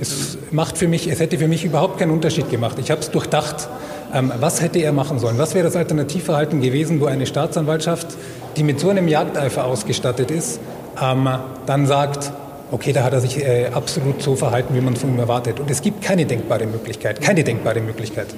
Es 0.00 0.38
macht 0.50 0.78
für 0.78 0.88
mich, 0.88 1.08
es 1.08 1.20
hätte 1.20 1.36
für 1.36 1.46
mich 1.46 1.64
überhaupt 1.64 1.98
keinen 1.98 2.10
Unterschied 2.10 2.48
gemacht. 2.48 2.78
Ich 2.78 2.90
habe 2.90 3.02
es 3.02 3.10
durchdacht. 3.10 3.68
Ähm, 4.14 4.32
was 4.40 4.62
hätte 4.62 4.78
er 4.78 4.92
machen 4.92 5.18
sollen? 5.18 5.36
Was 5.36 5.54
wäre 5.54 5.64
das 5.64 5.76
Alternativverhalten 5.76 6.62
gewesen, 6.62 7.00
wo 7.00 7.06
eine 7.06 7.26
Staatsanwaltschaft, 7.26 8.08
die 8.56 8.62
mit 8.62 8.80
so 8.80 8.88
einem 8.88 9.08
Jagdeifer 9.08 9.64
ausgestattet 9.64 10.30
ist, 10.30 10.58
ähm, 11.00 11.28
dann 11.66 11.86
sagt, 11.86 12.32
okay, 12.70 12.92
da 12.92 13.04
hat 13.04 13.12
er 13.12 13.20
sich 13.20 13.44
äh, 13.44 13.66
absolut 13.66 14.22
so 14.22 14.36
verhalten, 14.36 14.74
wie 14.74 14.80
man 14.80 14.96
von 14.96 15.10
ihm 15.10 15.18
erwartet. 15.18 15.60
Und 15.60 15.70
es 15.70 15.82
gibt 15.82 16.02
keine 16.02 16.24
denkbare 16.24 16.66
Möglichkeit, 16.66 17.20
keine 17.20 17.44
denkbare 17.44 17.80
Möglichkeit. 17.80 18.28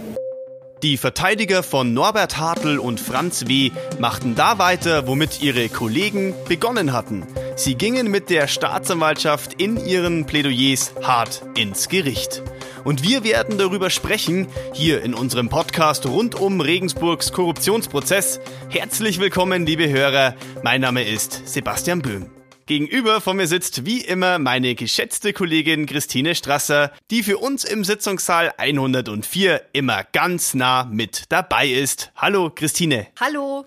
Die 0.83 0.97
Verteidiger 0.97 1.63
von 1.63 1.95
Norbert 1.95 2.39
Hartl 2.39 2.79
und 2.79 2.99
Franz 2.99 3.47
W. 3.47 3.71
machten 4.01 4.35
da 4.35 4.59
weiter, 4.59 5.07
womit 5.07 5.41
ihre 5.41 5.69
Kollegen 5.69 6.35
begonnen 6.49 6.93
hatten. 6.93 7.25
Sie 7.55 7.75
gingen 7.75 8.11
mit 8.11 8.31
der 8.31 8.49
Staatsanwaltschaft 8.49 9.61
in 9.61 9.77
ihren 9.77 10.25
Plädoyers 10.25 10.95
hart 11.03 11.43
ins 11.55 11.89
Gericht. 11.89 12.43
Und 12.85 13.03
wir 13.03 13.25
werden 13.25 13.59
darüber 13.59 13.91
sprechen, 13.91 14.49
hier 14.73 15.03
in 15.03 15.13
unserem 15.15 15.49
Podcast 15.49 16.07
rund 16.07 16.35
um 16.35 16.61
Regensburgs 16.61 17.33
Korruptionsprozess. 17.33 18.41
Herzlich 18.71 19.21
willkommen, 19.21 19.67
liebe 19.67 19.89
Hörer. 19.89 20.35
Mein 20.63 20.81
Name 20.81 21.05
ist 21.05 21.47
Sebastian 21.47 22.01
Böhm. 22.01 22.31
Gegenüber 22.67 23.21
von 23.21 23.37
mir 23.37 23.47
sitzt 23.47 23.85
wie 23.85 24.01
immer 24.01 24.39
meine 24.39 24.75
geschätzte 24.75 25.33
Kollegin 25.33 25.87
Christine 25.87 26.35
Strasser, 26.35 26.91
die 27.11 27.23
für 27.23 27.39
uns 27.39 27.65
im 27.65 27.85
Sitzungssaal 27.85 28.55
104 28.57 29.61
immer 29.73 30.05
ganz 30.13 30.55
nah 30.55 30.85
mit 30.85 31.25
dabei 31.29 31.69
ist. 31.69 32.13
Hallo 32.17 32.51
Christine. 32.55 33.09
Hallo. 33.21 33.67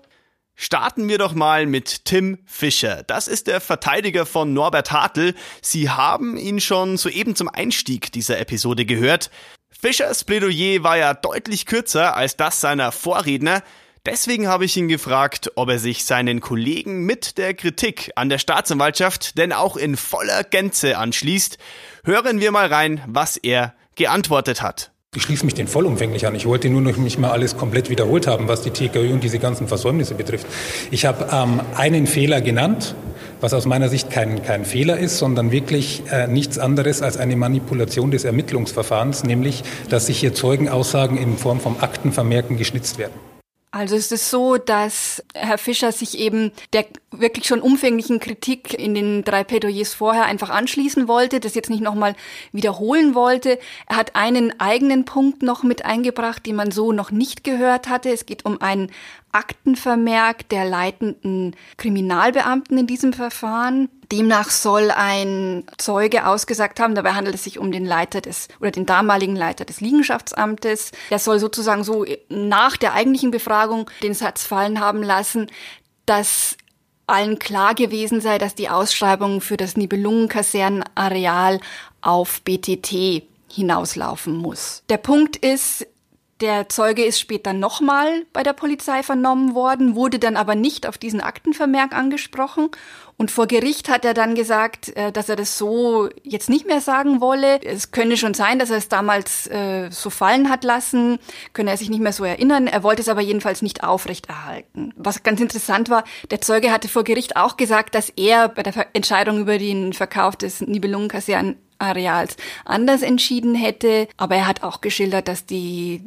Starten 0.58 1.06
wir 1.06 1.18
doch 1.18 1.34
mal 1.34 1.66
mit 1.66 2.06
Tim 2.06 2.38
Fischer. 2.46 3.02
Das 3.02 3.28
ist 3.28 3.46
der 3.46 3.60
Verteidiger 3.60 4.24
von 4.24 4.54
Norbert 4.54 4.90
Hartl. 4.90 5.34
Sie 5.60 5.90
haben 5.90 6.38
ihn 6.38 6.60
schon 6.60 6.96
soeben 6.96 7.36
zum 7.36 7.50
Einstieg 7.50 8.10
dieser 8.10 8.38
Episode 8.40 8.86
gehört. 8.86 9.30
Fischers 9.68 10.24
Plädoyer 10.24 10.82
war 10.82 10.96
ja 10.96 11.12
deutlich 11.12 11.66
kürzer 11.66 12.16
als 12.16 12.38
das 12.38 12.62
seiner 12.62 12.90
Vorredner. 12.90 13.62
Deswegen 14.06 14.48
habe 14.48 14.64
ich 14.64 14.78
ihn 14.78 14.88
gefragt, 14.88 15.52
ob 15.56 15.68
er 15.68 15.78
sich 15.78 16.06
seinen 16.06 16.40
Kollegen 16.40 17.04
mit 17.04 17.36
der 17.36 17.52
Kritik 17.52 18.12
an 18.16 18.30
der 18.30 18.38
Staatsanwaltschaft 18.38 19.36
denn 19.36 19.52
auch 19.52 19.76
in 19.76 19.98
voller 19.98 20.42
Gänze 20.42 20.96
anschließt. 20.96 21.58
Hören 22.04 22.40
wir 22.40 22.50
mal 22.50 22.72
rein, 22.72 23.02
was 23.06 23.36
er 23.36 23.74
geantwortet 23.94 24.62
hat. 24.62 24.90
Ich 25.16 25.22
schließe 25.22 25.46
mich 25.46 25.54
den 25.54 25.66
vollumfänglich 25.66 26.26
an. 26.26 26.34
Ich 26.34 26.44
wollte 26.44 26.68
nur 26.68 26.82
noch 26.82 26.98
nicht 26.98 27.18
mal 27.18 27.30
alles 27.30 27.56
komplett 27.56 27.88
wiederholt 27.88 28.26
haben, 28.26 28.48
was 28.48 28.60
die 28.60 28.70
TKÖ 28.70 29.14
und 29.14 29.24
diese 29.24 29.38
ganzen 29.38 29.66
Versäumnisse 29.66 30.14
betrifft. 30.14 30.46
Ich 30.90 31.06
habe 31.06 31.28
ähm, 31.32 31.62
einen 31.74 32.06
Fehler 32.06 32.42
genannt, 32.42 32.94
was 33.40 33.54
aus 33.54 33.64
meiner 33.64 33.88
Sicht 33.88 34.10
kein, 34.10 34.42
kein 34.42 34.66
Fehler 34.66 34.98
ist, 34.98 35.16
sondern 35.16 35.52
wirklich 35.52 36.02
äh, 36.12 36.26
nichts 36.26 36.58
anderes 36.58 37.00
als 37.00 37.16
eine 37.16 37.34
Manipulation 37.34 38.10
des 38.10 38.24
Ermittlungsverfahrens, 38.24 39.24
nämlich, 39.24 39.64
dass 39.88 40.04
sich 40.04 40.18
hier 40.18 40.34
Zeugenaussagen 40.34 41.16
in 41.16 41.38
Form 41.38 41.60
von 41.60 41.80
Aktenvermerken 41.80 42.58
geschnitzt 42.58 42.98
werden. 42.98 43.14
Also 43.76 43.94
es 43.94 44.10
ist 44.10 44.30
so, 44.30 44.56
dass 44.56 45.22
Herr 45.34 45.58
Fischer 45.58 45.92
sich 45.92 46.16
eben 46.18 46.50
der 46.72 46.86
wirklich 47.10 47.46
schon 47.46 47.60
umfänglichen 47.60 48.20
Kritik 48.20 48.72
in 48.72 48.94
den 48.94 49.22
drei 49.22 49.44
Plädoyers 49.44 49.92
vorher 49.92 50.24
einfach 50.24 50.48
anschließen 50.48 51.08
wollte, 51.08 51.40
das 51.40 51.54
jetzt 51.54 51.68
nicht 51.68 51.82
nochmal 51.82 52.14
wiederholen 52.52 53.14
wollte. 53.14 53.58
Er 53.86 53.96
hat 53.96 54.16
einen 54.16 54.58
eigenen 54.60 55.04
Punkt 55.04 55.42
noch 55.42 55.62
mit 55.62 55.84
eingebracht, 55.84 56.46
den 56.46 56.56
man 56.56 56.70
so 56.70 56.92
noch 56.92 57.10
nicht 57.10 57.44
gehört 57.44 57.86
hatte. 57.90 58.08
Es 58.08 58.24
geht 58.24 58.46
um 58.46 58.62
einen 58.62 58.90
Aktenvermerk 59.36 60.48
der 60.48 60.64
leitenden 60.64 61.54
Kriminalbeamten 61.76 62.78
in 62.78 62.86
diesem 62.86 63.12
Verfahren. 63.12 63.90
Demnach 64.10 64.48
soll 64.50 64.90
ein 64.90 65.64
Zeuge 65.76 66.26
ausgesagt 66.26 66.80
haben, 66.80 66.94
dabei 66.94 67.12
handelt 67.12 67.34
es 67.34 67.44
sich 67.44 67.58
um 67.58 67.70
den 67.70 67.84
Leiter 67.84 68.22
des 68.22 68.48
oder 68.60 68.70
den 68.70 68.86
damaligen 68.86 69.36
Leiter 69.36 69.66
des 69.66 69.82
Liegenschaftsamtes. 69.82 70.92
Der 71.10 71.18
soll 71.18 71.38
sozusagen 71.38 71.84
so 71.84 72.06
nach 72.30 72.78
der 72.78 72.94
eigentlichen 72.94 73.30
Befragung 73.30 73.90
den 74.02 74.14
Satz 74.14 74.46
fallen 74.46 74.80
haben 74.80 75.02
lassen, 75.02 75.48
dass 76.06 76.56
allen 77.06 77.38
klar 77.38 77.74
gewesen 77.74 78.22
sei, 78.22 78.38
dass 78.38 78.54
die 78.54 78.70
Ausschreibung 78.70 79.42
für 79.42 79.58
das 79.58 79.76
Nibelungenkasernenareal 79.76 81.60
auf 82.00 82.40
BTT 82.42 83.22
hinauslaufen 83.50 84.34
muss. 84.36 84.82
Der 84.88 84.98
Punkt 84.98 85.36
ist, 85.36 85.86
der 86.40 86.68
Zeuge 86.68 87.04
ist 87.04 87.18
später 87.18 87.52
nochmal 87.52 88.26
bei 88.32 88.42
der 88.42 88.52
Polizei 88.52 89.02
vernommen 89.02 89.54
worden, 89.54 89.94
wurde 89.94 90.18
dann 90.18 90.36
aber 90.36 90.54
nicht 90.54 90.86
auf 90.86 90.98
diesen 90.98 91.20
Aktenvermerk 91.20 91.94
angesprochen. 91.94 92.68
Und 93.16 93.30
vor 93.30 93.46
Gericht 93.46 93.88
hat 93.88 94.04
er 94.04 94.12
dann 94.12 94.34
gesagt, 94.34 94.94
äh, 94.94 95.10
dass 95.10 95.30
er 95.30 95.36
das 95.36 95.56
so 95.56 96.10
jetzt 96.22 96.50
nicht 96.50 96.66
mehr 96.66 96.82
sagen 96.82 97.22
wolle. 97.22 97.62
Es 97.62 97.90
könne 97.90 98.18
schon 98.18 98.34
sein, 98.34 98.58
dass 98.58 98.68
er 98.68 98.76
es 98.76 98.88
damals 98.88 99.46
äh, 99.46 99.88
so 99.90 100.10
fallen 100.10 100.50
hat 100.50 100.64
lassen, 100.64 101.18
könne 101.54 101.70
er 101.70 101.78
sich 101.78 101.88
nicht 101.88 102.02
mehr 102.02 102.12
so 102.12 102.24
erinnern. 102.24 102.66
Er 102.66 102.82
wollte 102.82 103.00
es 103.00 103.08
aber 103.08 103.22
jedenfalls 103.22 103.62
nicht 103.62 103.82
aufrechterhalten. 103.82 104.92
Was 104.96 105.22
ganz 105.22 105.40
interessant 105.40 105.88
war, 105.88 106.04
der 106.30 106.42
Zeuge 106.42 106.70
hatte 106.70 106.88
vor 106.88 107.04
Gericht 107.04 107.36
auch 107.36 107.56
gesagt, 107.56 107.94
dass 107.94 108.10
er 108.10 108.50
bei 108.50 108.62
der 108.62 108.86
Entscheidung 108.92 109.40
über 109.40 109.56
den 109.56 109.94
Verkauf 109.94 110.36
des 110.36 110.60
Nibelungenkasern 110.60 111.56
Areals 111.78 112.36
anders 112.64 113.02
entschieden 113.02 113.54
hätte. 113.54 114.08
Aber 114.16 114.36
er 114.36 114.46
hat 114.46 114.62
auch 114.62 114.80
geschildert, 114.80 115.28
dass 115.28 115.46
die 115.46 116.02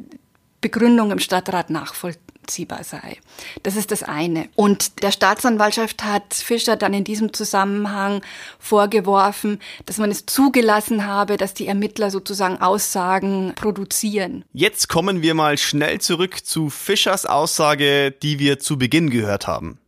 Begründung 0.60 1.10
im 1.10 1.18
Stadtrat 1.18 1.70
nachvollziehbar 1.70 2.84
sei. 2.84 3.18
Das 3.62 3.76
ist 3.76 3.90
das 3.90 4.02
eine. 4.02 4.48
Und 4.54 5.02
der 5.02 5.10
Staatsanwaltschaft 5.10 6.04
hat 6.04 6.34
Fischer 6.34 6.76
dann 6.76 6.92
in 6.92 7.04
diesem 7.04 7.32
Zusammenhang 7.32 8.22
vorgeworfen, 8.58 9.58
dass 9.86 9.98
man 9.98 10.10
es 10.10 10.26
zugelassen 10.26 11.06
habe, 11.06 11.36
dass 11.38 11.54
die 11.54 11.66
Ermittler 11.66 12.10
sozusagen 12.10 12.60
Aussagen 12.60 13.54
produzieren. 13.54 14.44
Jetzt 14.52 14.88
kommen 14.88 15.22
wir 15.22 15.34
mal 15.34 15.56
schnell 15.56 16.00
zurück 16.00 16.44
zu 16.44 16.68
Fischers 16.68 17.24
Aussage, 17.24 18.10
die 18.10 18.38
wir 18.38 18.58
zu 18.58 18.76
Beginn 18.76 19.08
gehört 19.08 19.46
haben. 19.46 19.78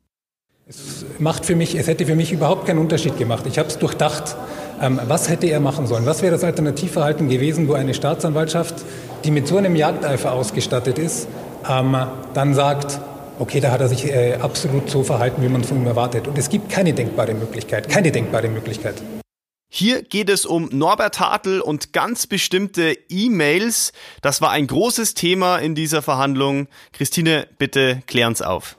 Es 0.67 1.05
macht 1.19 1.45
für 1.45 1.57
mich, 1.57 1.75
es 1.75 1.87
hätte 1.87 2.07
für 2.07 2.15
mich 2.15 2.33
überhaupt 2.33 2.67
keinen 2.67 2.79
Unterschied 2.79 3.19
gemacht. 3.19 3.45
Ich 3.47 3.59
habe 3.59 3.69
es 3.69 3.79
durchdacht. 3.79 4.37
Ähm, 4.81 5.01
was 5.07 5.29
hätte 5.29 5.47
er 5.47 5.61
machen 5.61 5.87
sollen? 5.87 6.07
Was 6.07 6.23
wäre 6.23 6.33
das 6.33 6.45
Alternativverhalten 6.45 7.29
gewesen, 7.29 7.69
wo 7.69 7.75
eine 7.75 7.95
Staatsanwaltschaft, 7.95 8.75
die 9.25 9.31
mit 9.31 9.47
so 9.47 9.57
einem 9.57 9.77
Jagdeifer 9.77 10.33
ausgestattet 10.33 10.99
ist, 10.99 11.29
ähm, 11.69 11.97
dann 12.35 12.55
sagt, 12.55 13.01
okay, 13.39 13.61
da 13.61 13.71
hat 13.71 13.81
er 13.81 13.89
sich 13.89 14.07
äh, 14.07 14.35
absolut 14.35 14.91
so 14.91 15.03
verhalten, 15.03 15.43
wie 15.43 15.49
man 15.49 15.65
von 15.65 15.79
ihm 15.79 15.87
erwartet. 15.87 16.29
Und 16.29 16.39
es 16.39 16.49
gibt 16.49 16.71
keine 16.71 16.93
denkbare 16.93 17.35
Möglichkeit, 17.35 17.89
keine 17.89 18.13
denkbare 18.13 18.49
Möglichkeit. 18.49 18.95
Hier 19.75 20.03
geht 20.03 20.29
es 20.29 20.45
um 20.45 20.69
Norbert 20.71 21.19
Hartl 21.19 21.61
und 21.61 21.95
ganz 21.95 22.27
bestimmte 22.27 22.95
E-Mails. 23.09 23.93
Das 24.21 24.43
war 24.43 24.51
ein 24.51 24.67
großes 24.67 25.15
Thema 25.15 25.57
in 25.57 25.75
dieser 25.75 26.03
Verhandlung. 26.03 26.69
Christine, 26.93 27.47
bitte 27.57 28.03
klären's 28.07 28.43
auf. 28.43 28.77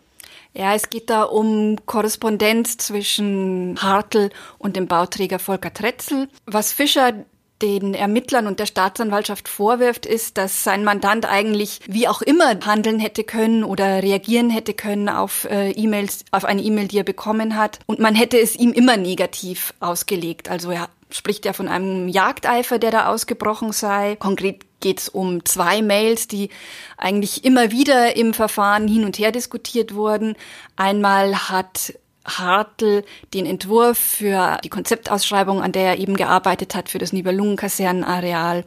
Ja, 0.53 0.75
es 0.75 0.89
geht 0.89 1.09
da 1.09 1.23
um 1.23 1.77
Korrespondenz 1.85 2.77
zwischen 2.77 3.77
Hartl 3.81 4.29
und 4.59 4.75
dem 4.75 4.87
Bauträger 4.87 5.39
Volker 5.39 5.73
Tretzel. 5.73 6.29
Was 6.45 6.71
Fischer 6.71 7.13
den 7.61 7.93
Ermittlern 7.93 8.45
und 8.45 8.59
der 8.59 8.65
Staatsanwaltschaft 8.65 9.47
vorwirft, 9.47 10.05
ist, 10.05 10.37
dass 10.37 10.63
sein 10.63 10.83
Mandant 10.83 11.25
eigentlich 11.25 11.79
wie 11.87 12.07
auch 12.07 12.21
immer 12.21 12.59
handeln 12.65 12.99
hätte 12.99 13.23
können 13.23 13.63
oder 13.63 14.03
reagieren 14.03 14.49
hätte 14.49 14.73
können 14.73 15.07
auf 15.07 15.45
äh, 15.45 15.71
E-Mails, 15.71 16.25
auf 16.31 16.43
eine 16.43 16.61
E-Mail, 16.61 16.89
die 16.89 16.97
er 16.97 17.03
bekommen 17.03 17.55
hat. 17.55 17.79
Und 17.85 17.99
man 17.99 18.15
hätte 18.15 18.37
es 18.37 18.55
ihm 18.55 18.73
immer 18.73 18.97
negativ 18.97 19.73
ausgelegt. 19.79 20.49
Also 20.49 20.71
er 20.71 20.89
spricht 21.09 21.45
ja 21.45 21.53
von 21.53 21.69
einem 21.69 22.09
Jagdeifer, 22.09 22.79
der 22.79 22.91
da 22.91 23.07
ausgebrochen 23.07 23.71
sei. 23.71 24.17
Konkret 24.17 24.65
geht 24.83 24.99
es 24.99 25.09
um 25.09 25.43
zwei 25.45 25.81
Mails, 25.81 26.27
die 26.27 26.49
eigentlich 26.97 27.43
immer 27.45 27.71
wieder 27.71 28.15
im 28.15 28.33
Verfahren 28.35 28.87
hin 28.87 29.05
und 29.05 29.17
her 29.17 29.31
diskutiert 29.31 29.95
wurden. 29.95 30.35
Einmal 30.75 31.49
hat 31.49 31.93
Hartl 32.25 33.03
den 33.33 33.45
Entwurf 33.45 33.97
für 33.97 34.59
die 34.63 34.69
Konzeptausschreibung, 34.69 35.61
an 35.61 35.71
der 35.71 35.91
er 35.91 35.99
eben 35.99 36.15
gearbeitet 36.15 36.75
hat, 36.75 36.89
für 36.89 36.99
das 36.99 37.13
Nibelungenkasernenareal 37.13 38.65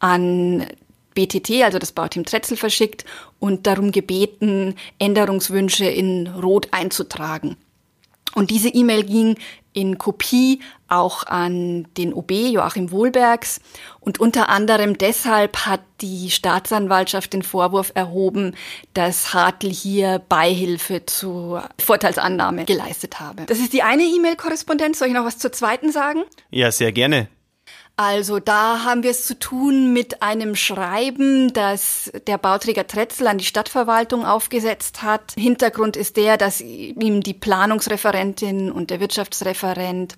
an 0.00 0.66
BTT, 1.14 1.62
also 1.62 1.78
das 1.78 1.92
Bauteam 1.92 2.24
Tretzel, 2.24 2.56
verschickt 2.56 3.04
und 3.38 3.66
darum 3.66 3.92
gebeten, 3.92 4.74
Änderungswünsche 4.98 5.84
in 5.84 6.26
Rot 6.26 6.68
einzutragen. 6.72 7.56
Und 8.34 8.50
diese 8.50 8.68
E-Mail 8.68 9.04
ging 9.04 9.36
in 9.72 9.98
Kopie 9.98 10.60
auch 10.88 11.24
an 11.24 11.86
den 11.96 12.12
OB 12.12 12.30
Joachim 12.30 12.90
Wohlbergs. 12.90 13.60
Und 14.00 14.20
unter 14.20 14.48
anderem 14.48 14.98
deshalb 14.98 15.66
hat 15.66 15.80
die 16.00 16.30
Staatsanwaltschaft 16.30 17.32
den 17.32 17.42
Vorwurf 17.42 17.92
erhoben, 17.94 18.54
dass 18.92 19.32
Hartl 19.32 19.70
hier 19.70 20.20
Beihilfe 20.28 21.06
zur 21.06 21.68
Vorteilsannahme 21.78 22.64
geleistet 22.64 23.20
habe. 23.20 23.46
Das 23.46 23.58
ist 23.58 23.72
die 23.72 23.82
eine 23.82 24.02
E-Mail-Korrespondenz. 24.02 24.98
Soll 24.98 25.08
ich 25.08 25.14
noch 25.14 25.24
was 25.24 25.38
zur 25.38 25.52
zweiten 25.52 25.90
sagen? 25.90 26.22
Ja, 26.50 26.70
sehr 26.70 26.92
gerne. 26.92 27.28
Also 27.96 28.38
da 28.38 28.84
haben 28.84 29.02
wir 29.02 29.10
es 29.10 29.26
zu 29.26 29.38
tun 29.38 29.92
mit 29.92 30.22
einem 30.22 30.56
Schreiben, 30.56 31.52
das 31.52 32.10
der 32.26 32.38
Bauträger 32.38 32.86
Tretzel 32.86 33.26
an 33.26 33.36
die 33.36 33.44
Stadtverwaltung 33.44 34.24
aufgesetzt 34.24 35.02
hat. 35.02 35.34
Hintergrund 35.36 35.96
ist 35.96 36.16
der, 36.16 36.38
dass 36.38 36.62
ihm 36.62 37.20
die 37.22 37.34
Planungsreferentin 37.34 38.72
und 38.72 38.90
der 38.90 39.00
Wirtschaftsreferent 39.00 40.16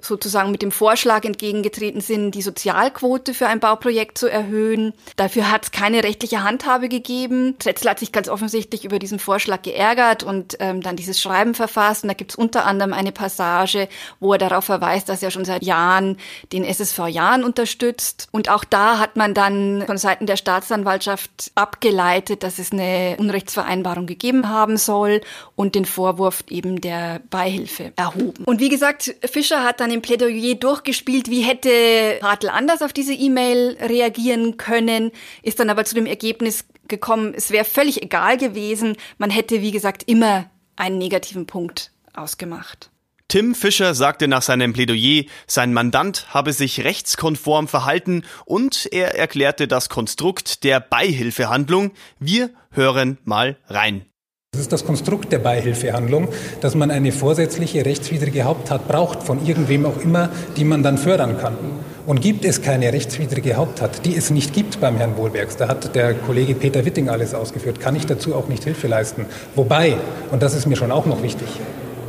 sozusagen 0.00 0.50
mit 0.50 0.62
dem 0.62 0.72
Vorschlag 0.72 1.24
entgegengetreten 1.24 2.00
sind, 2.00 2.32
die 2.32 2.42
Sozialquote 2.42 3.34
für 3.34 3.46
ein 3.46 3.60
Bauprojekt 3.60 4.18
zu 4.18 4.28
erhöhen. 4.28 4.94
Dafür 5.16 5.50
hat 5.50 5.64
es 5.64 5.70
keine 5.70 6.02
rechtliche 6.02 6.42
Handhabe 6.42 6.88
gegeben. 6.88 7.56
Tretzel 7.58 7.90
hat 7.90 7.98
sich 7.98 8.12
ganz 8.12 8.28
offensichtlich 8.28 8.84
über 8.84 8.98
diesen 8.98 9.18
Vorschlag 9.18 9.62
geärgert 9.62 10.22
und 10.22 10.56
ähm, 10.60 10.80
dann 10.80 10.96
dieses 10.96 11.20
Schreiben 11.20 11.54
verfasst. 11.54 12.04
Und 12.04 12.08
da 12.08 12.14
gibt 12.14 12.32
es 12.32 12.36
unter 12.36 12.66
anderem 12.66 12.92
eine 12.92 13.12
Passage, 13.12 13.88
wo 14.18 14.32
er 14.32 14.38
darauf 14.38 14.64
verweist, 14.64 15.08
dass 15.08 15.22
er 15.22 15.30
schon 15.30 15.44
seit 15.44 15.62
Jahren 15.62 16.16
den 16.52 16.64
SSV 16.64 17.08
Jahren 17.08 17.44
unterstützt. 17.44 18.28
Und 18.30 18.48
auch 18.48 18.64
da 18.64 18.98
hat 18.98 19.16
man 19.16 19.34
dann 19.34 19.84
von 19.86 19.98
Seiten 19.98 20.26
der 20.26 20.36
Staatsanwaltschaft 20.36 21.52
abgeleitet, 21.54 22.42
dass 22.42 22.58
es 22.58 22.72
eine 22.72 23.16
Unrechtsvereinbarung 23.18 24.06
gegeben 24.06 24.48
haben 24.48 24.76
soll 24.76 25.20
und 25.56 25.74
den 25.74 25.84
Vorwurf 25.84 26.44
eben 26.48 26.80
der 26.80 27.20
Beihilfe 27.30 27.92
erhoben. 27.96 28.44
Und 28.44 28.60
wie 28.60 28.68
gesagt, 28.68 29.14
Fischer 29.24 29.64
hat 29.64 29.80
dann 29.80 29.89
im 29.90 30.02
Plädoyer 30.02 30.54
durchgespielt, 30.54 31.30
wie 31.30 31.42
hätte 31.42 32.20
Hartl 32.22 32.48
anders 32.48 32.82
auf 32.82 32.92
diese 32.92 33.14
E-Mail 33.14 33.76
reagieren 33.80 34.56
können, 34.56 35.12
ist 35.42 35.60
dann 35.60 35.70
aber 35.70 35.84
zu 35.84 35.94
dem 35.94 36.06
Ergebnis 36.06 36.64
gekommen, 36.88 37.34
es 37.34 37.50
wäre 37.50 37.64
völlig 37.64 38.02
egal 38.02 38.36
gewesen. 38.36 38.96
Man 39.18 39.30
hätte, 39.30 39.62
wie 39.62 39.70
gesagt, 39.70 40.02
immer 40.06 40.50
einen 40.76 40.98
negativen 40.98 41.46
Punkt 41.46 41.92
ausgemacht. 42.14 42.90
Tim 43.28 43.54
Fischer 43.54 43.94
sagte 43.94 44.26
nach 44.26 44.42
seinem 44.42 44.72
Plädoyer, 44.72 45.22
sein 45.46 45.72
Mandant 45.72 46.34
habe 46.34 46.52
sich 46.52 46.82
rechtskonform 46.82 47.68
verhalten 47.68 48.24
und 48.44 48.88
er 48.90 49.16
erklärte 49.16 49.68
das 49.68 49.88
Konstrukt 49.88 50.64
der 50.64 50.80
Beihilfehandlung. 50.80 51.92
Wir 52.18 52.50
hören 52.72 53.18
mal 53.24 53.56
rein. 53.68 54.09
Das 54.52 54.62
ist 54.66 54.72
das 54.72 54.84
Konstrukt 54.84 55.32
der 55.32 55.38
Beihilfehandlung, 55.38 56.28
dass 56.60 56.74
man 56.74 56.90
eine 56.90 57.12
vorsätzliche 57.12 57.86
rechtswidrige 57.86 58.42
Haupttat 58.42 58.88
braucht, 58.88 59.22
von 59.22 59.46
irgendwem 59.46 59.86
auch 59.86 59.96
immer, 60.02 60.28
die 60.56 60.64
man 60.64 60.82
dann 60.82 60.98
fördern 60.98 61.38
kann. 61.38 61.56
Und 62.04 62.20
gibt 62.20 62.44
es 62.44 62.60
keine 62.60 62.92
rechtswidrige 62.92 63.54
Haupttat, 63.54 64.04
die 64.04 64.14
es 64.14 64.28
nicht 64.30 64.52
gibt 64.52 64.80
beim 64.80 64.96
Herrn 64.96 65.16
Wohlbergs, 65.16 65.56
da 65.56 65.68
hat 65.68 65.94
der 65.94 66.14
Kollege 66.14 66.54
Peter 66.54 66.84
Witting 66.84 67.08
alles 67.08 67.32
ausgeführt, 67.32 67.78
kann 67.78 67.94
ich 67.94 68.06
dazu 68.06 68.34
auch 68.34 68.48
nicht 68.48 68.64
Hilfe 68.64 68.88
leisten. 68.88 69.24
Wobei, 69.54 69.96
und 70.32 70.42
das 70.42 70.54
ist 70.54 70.66
mir 70.66 70.76
schon 70.76 70.90
auch 70.90 71.06
noch 71.06 71.22
wichtig, 71.22 71.48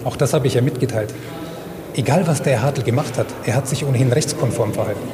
auch 0.03 0.17
das 0.17 0.33
habe 0.33 0.47
ich 0.47 0.55
ja 0.55 0.61
mitgeteilt, 0.61 1.13
egal 1.93 2.25
was 2.25 2.41
der 2.41 2.53
Herr 2.53 2.63
Hartl 2.63 2.81
gemacht 2.81 3.19
hat, 3.19 3.27
er 3.45 3.55
hat 3.55 3.67
sich 3.67 3.85
ohnehin 3.85 4.11
rechtskonform 4.11 4.73
verhalten. 4.73 5.07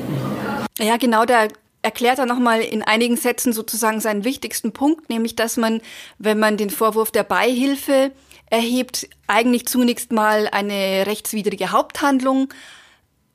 Ja, 0.80 0.96
genau, 0.98 1.26
der 1.26 1.50
erklärt 1.82 2.20
er 2.20 2.26
nochmal 2.26 2.62
in 2.62 2.84
einigen 2.84 3.18
Sätzen 3.18 3.54
sozusagen 3.54 4.00
seinen 4.00 4.24
wichtigsten 4.24 4.72
Punkt, 4.72 5.10
nämlich 5.10 5.36
dass 5.36 5.58
man, 5.58 5.82
wenn 6.18 6.40
man 6.40 6.58
den 6.58 6.70
Vorwurf 6.70 7.12
der 7.12 7.24
Beihilfe 7.24 8.12
erhebt, 8.50 9.10
eigentlich 9.28 9.68
zunächst 9.68 10.12
mal 10.12 10.48
eine 10.52 11.06
rechtswidrige 11.06 11.72
Haupthandlung 11.72 12.50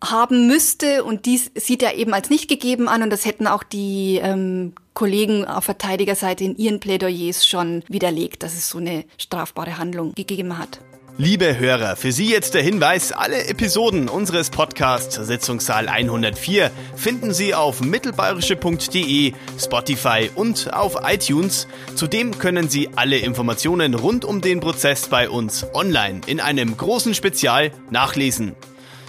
haben 0.03 0.47
müsste 0.47 1.05
und 1.05 1.27
dies 1.27 1.51
sieht 1.55 1.83
er 1.83 1.95
eben 1.95 2.13
als 2.13 2.29
nicht 2.29 2.49
gegeben 2.49 2.89
an 2.89 3.03
und 3.03 3.11
das 3.11 3.25
hätten 3.25 3.47
auch 3.47 3.63
die 3.63 4.19
ähm, 4.23 4.75
Kollegen 4.95 5.45
auf 5.45 5.65
Verteidigerseite 5.65 6.45
in 6.45 6.57
ihren 6.57 6.81
Plädoyers 6.81 7.47
schon 7.47 7.85
widerlegt, 7.89 8.43
dass 8.43 8.55
es 8.55 8.69
so 8.69 8.79
eine 8.79 9.05
strafbare 9.17 9.79
Handlung 9.79 10.13
gegeben 10.15 10.59
hat. 10.59 10.81
Liebe 11.19 11.59
Hörer, 11.59 11.97
für 11.97 12.11
Sie 12.11 12.31
jetzt 12.31 12.55
der 12.55 12.63
Hinweis, 12.63 13.13
alle 13.13 13.45
Episoden 13.45 14.09
unseres 14.09 14.49
Podcasts 14.49 15.15
Sitzungssaal 15.15 15.89
104 15.89 16.71
finden 16.97 17.35
Sie 17.35 17.55
auf 17.55 17.83
mittelbayerische.de, 17.83 19.35
Spotify 19.59 20.31
und 20.35 20.73
auf 20.73 20.97
iTunes. 21.05 21.69
Zudem 21.95 22.39
können 22.39 22.71
Sie 22.71 22.89
alle 22.97 23.19
Informationen 23.19 23.93
rund 23.93 24.25
um 24.25 24.41
den 24.41 24.61
Prozess 24.61 25.09
bei 25.09 25.29
uns 25.29 25.67
online 25.75 26.23
in 26.27 26.41
einem 26.41 26.79
großen 26.79 27.15
Spezial 27.15 27.73
nachlesen. 27.91 28.57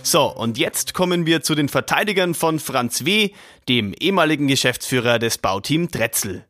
So, 0.03 0.25
und 0.25 0.57
jetzt 0.57 0.93
kommen 0.93 1.25
wir 1.25 1.41
zu 1.41 1.55
den 1.55 1.69
Verteidigern 1.69 2.33
von 2.33 2.59
Franz 2.59 3.05
W., 3.05 3.29
dem 3.69 3.93
ehemaligen 3.93 4.47
Geschäftsführer 4.47 5.19
des 5.19 5.37
Bauteam 5.37 5.87
Dretzel. 5.87 6.45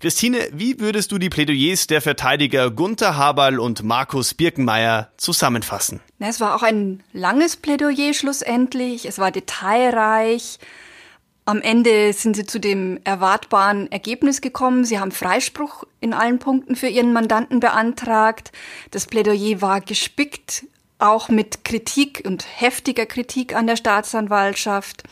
Christine, 0.00 0.48
wie 0.52 0.80
würdest 0.80 1.12
du 1.12 1.18
die 1.18 1.30
Plädoyers 1.30 1.86
der 1.86 2.02
Verteidiger 2.02 2.70
Gunther 2.70 3.16
Haberl 3.16 3.58
und 3.58 3.82
Markus 3.82 4.34
Birkenmeier 4.34 5.10
zusammenfassen? 5.16 6.00
Es 6.18 6.40
war 6.40 6.56
auch 6.56 6.62
ein 6.62 7.02
langes 7.12 7.56
Plädoyer 7.56 8.12
schlussendlich. 8.12 9.06
Es 9.06 9.18
war 9.18 9.30
detailreich. 9.30 10.58
Am 11.46 11.60
Ende 11.60 12.12
sind 12.14 12.36
sie 12.36 12.46
zu 12.46 12.58
dem 12.58 12.98
erwartbaren 13.04 13.92
Ergebnis 13.92 14.40
gekommen. 14.40 14.84
Sie 14.84 14.98
haben 14.98 15.12
Freispruch 15.12 15.84
in 16.00 16.14
allen 16.14 16.38
Punkten 16.38 16.74
für 16.74 16.88
ihren 16.88 17.12
Mandanten 17.12 17.60
beantragt. 17.60 18.50
Das 18.90 19.06
Plädoyer 19.06 19.60
war 19.60 19.80
gespickt, 19.82 20.64
auch 20.98 21.28
mit 21.28 21.64
Kritik 21.64 22.22
und 22.26 22.46
heftiger 22.56 23.04
Kritik 23.04 23.54
an 23.54 23.66
der 23.66 23.76
Staatsanwaltschaft. 23.76 25.02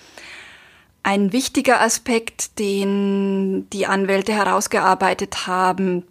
Ein 1.03 1.33
wichtiger 1.33 1.81
Aspekt, 1.81 2.59
den 2.59 3.69
die 3.71 3.87
Anwälte 3.87 4.33
herausgearbeitet 4.33 5.47
haben, 5.47 6.05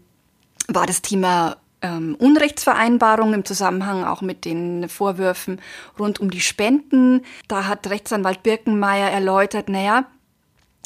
war 0.68 0.86
das 0.86 1.02
Thema 1.02 1.58
ähm, 1.82 2.16
Unrechtsvereinbarung 2.20 3.34
im 3.34 3.46
Zusammenhang 3.46 4.04
auch 4.04 4.22
mit 4.22 4.46
den 4.46 4.90
Vorwürfen 4.90 5.62
rund 5.98 6.20
um 6.20 6.30
die 6.30 6.42
Spenden. 6.42 7.22
Da 7.48 7.68
hat 7.68 7.90
Rechtsanwalt 7.90 8.44
Birkenmeier 8.44 9.10
erläutert, 9.10 9.70
naja, 9.70 10.06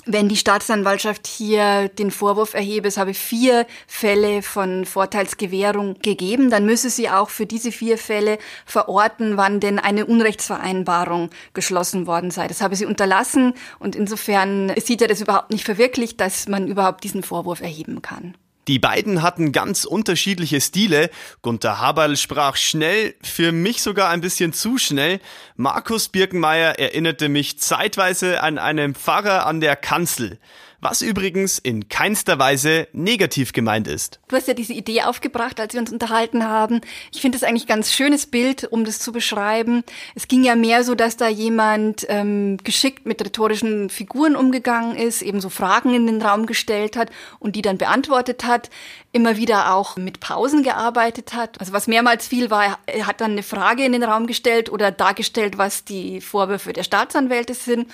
wenn 0.06 0.30
die 0.30 0.38
Staatsanwaltschaft 0.38 1.28
hier 1.28 1.90
den 1.90 2.12
Vorwurf 2.12 2.54
erhebe, 2.54 2.88
es 2.88 2.98
habe 2.98 3.14
vier 3.14 3.66
Fälle 3.88 4.42
von 4.42 4.86
Vorteilsgewährung 4.86 5.98
gegeben, 6.00 6.50
dann 6.50 6.66
müsse 6.66 6.90
sie 6.90 7.10
auch 7.10 7.30
für 7.30 7.46
diese 7.46 7.72
vier 7.72 7.98
Fälle 7.98 8.38
verorten, 8.66 9.38
wann 9.38 9.60
denn 9.60 9.80
eine 9.80 10.06
Unrechtsvereinbarung 10.06 11.30
geschlossen 11.54 12.08
worden 12.08 12.32
sei. 12.32 12.48
Das 12.48 12.62
habe 12.62 12.76
sie 12.76 12.86
unterlassen 12.86 13.54
und 13.80 13.96
insofern 13.96 14.72
sieht 14.78 15.02
er 15.02 15.08
das 15.08 15.22
überhaupt 15.22 15.52
nicht 15.52 15.66
verwirklicht, 15.66 16.20
dass 16.22 16.48
man 16.48 16.68
überhaupt 16.68 17.04
diesen 17.04 17.24
Vorwurf 17.24 17.62
erheben 17.62 18.02
kann. 18.02 18.36
Die 18.68 18.80
beiden 18.80 19.22
hatten 19.22 19.52
ganz 19.52 19.86
unterschiedliche 19.86 20.60
Stile. 20.60 21.10
Gunther 21.42 21.80
Haberl 21.80 22.18
sprach 22.18 22.56
schnell, 22.56 23.14
für 23.22 23.52
mich 23.52 23.82
sogar 23.82 24.10
ein 24.10 24.22
bisschen 24.22 24.54
zu 24.54 24.78
schnell. 24.78 25.20
Markus 25.56 26.10
Birkenmeier 26.10 26.80
erinnerte 26.80 27.30
mich 27.30 27.60
zeitweise 27.60 28.42
an 28.42 28.58
einen 28.58 28.96
Pfarrer 28.96 29.46
an 29.46 29.60
der 29.62 29.76
Kanzel 29.76 30.40
was 30.82 31.02
übrigens 31.02 31.60
in 31.60 31.90
keinster 31.90 32.40
Weise 32.40 32.88
negativ 32.94 33.54
gemeint 33.54 33.88
ist. 33.88 34.20
Du 34.28 34.36
hast 34.36 34.48
ja 34.48 34.54
diese 34.54 34.74
Idee 34.74 35.04
aufgebracht, 35.04 35.60
als 35.60 35.74
wir 35.74 35.82
uns 35.82 35.92
unterhalten 35.92 36.44
haben. 36.44 36.82
Ich 37.14 37.22
finde 37.22 37.38
es 37.38 37.44
eigentlich 37.44 37.68
ganz 37.68 37.92
schönes 37.92 38.26
Bild, 38.26 38.66
um 38.66 38.86
das 38.86 39.00
zu 39.00 39.12
beschreiben. 39.12 39.84
Es 40.16 40.28
ging 40.28 40.44
ja 40.44 40.56
mehr 40.56 40.84
so, 40.84 40.96
dass 40.96 41.18
da 41.18 41.28
jemand 41.28 42.06
ähm, 42.10 42.58
geschickt 42.64 43.06
mit 43.06 43.22
rhetorischen 43.22 43.90
Figuren 43.90 44.36
umgegangen 44.36 44.96
ist, 44.96 45.22
eben 45.22 45.42
so 45.42 45.50
Fragen 45.50 45.94
in 45.94 46.08
den 46.08 46.22
Raum 46.22 46.46
gestellt 46.46 46.98
hat 46.98 47.10
und 47.40 47.56
die 47.56 47.62
dann 47.62 47.78
beantwortet 47.78 48.46
hat, 48.46 48.70
immer 49.12 49.38
wieder 49.38 49.74
auch 49.74 49.96
mit 49.96 50.20
Pausen 50.20 50.64
gearbeitet 50.64 51.34
hat. 51.34 51.60
Also 51.60 51.74
was 51.74 51.88
mehrmals 51.88 52.28
viel 52.28 52.50
war, 52.50 52.80
er 52.86 53.08
hat 53.08 53.22
dann 53.22 53.32
eine 53.32 53.44
Frage 53.44 53.86
in 53.86 53.94
den 53.94 54.04
Raum 54.04 54.28
gestellt 54.28 54.72
oder 54.72 54.92
dargestellt, 54.92 55.58
was 55.58 55.86
die 55.86 56.22
Vorwürfe 56.22 56.74
der 56.74 56.84
Staatsanwälte 56.84 57.54
sind 57.54 57.88